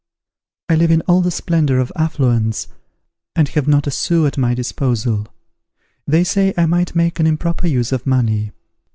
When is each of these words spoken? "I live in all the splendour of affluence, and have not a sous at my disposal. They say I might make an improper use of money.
"I 0.67 0.73
live 0.73 0.89
in 0.89 1.01
all 1.01 1.21
the 1.21 1.29
splendour 1.29 1.77
of 1.77 1.91
affluence, 1.95 2.67
and 3.35 3.47
have 3.49 3.67
not 3.67 3.85
a 3.85 3.91
sous 3.91 4.25
at 4.29 4.35
my 4.35 4.55
disposal. 4.55 5.27
They 6.07 6.23
say 6.23 6.55
I 6.57 6.65
might 6.65 6.95
make 6.95 7.19
an 7.19 7.27
improper 7.27 7.67
use 7.67 7.91
of 7.91 8.07
money. 8.07 8.51